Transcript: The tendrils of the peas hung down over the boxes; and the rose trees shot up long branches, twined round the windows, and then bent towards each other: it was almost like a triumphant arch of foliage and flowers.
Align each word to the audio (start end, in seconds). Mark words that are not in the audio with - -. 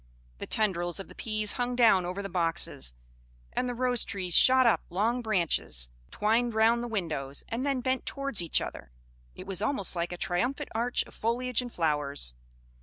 The 0.39 0.47
tendrils 0.47 0.99
of 0.99 1.09
the 1.09 1.13
peas 1.13 1.51
hung 1.51 1.75
down 1.75 2.05
over 2.07 2.23
the 2.23 2.27
boxes; 2.27 2.95
and 3.53 3.69
the 3.69 3.75
rose 3.75 4.03
trees 4.03 4.33
shot 4.35 4.65
up 4.65 4.81
long 4.89 5.21
branches, 5.21 5.89
twined 6.09 6.55
round 6.55 6.81
the 6.81 6.87
windows, 6.87 7.43
and 7.49 7.67
then 7.67 7.81
bent 7.81 8.07
towards 8.07 8.41
each 8.41 8.61
other: 8.61 8.89
it 9.35 9.45
was 9.45 9.61
almost 9.61 9.95
like 9.95 10.11
a 10.11 10.17
triumphant 10.17 10.69
arch 10.73 11.03
of 11.03 11.13
foliage 11.13 11.61
and 11.61 11.71
flowers. 11.71 12.33